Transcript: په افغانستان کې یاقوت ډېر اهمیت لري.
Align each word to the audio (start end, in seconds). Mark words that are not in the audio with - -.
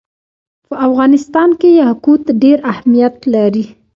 په 0.67 0.75
افغانستان 0.87 1.49
کې 1.59 1.69
یاقوت 1.83 2.23
ډېر 2.41 2.57
اهمیت 2.71 3.15
لري. 3.33 3.63